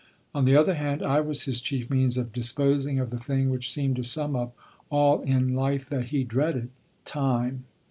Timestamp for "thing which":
3.19-3.69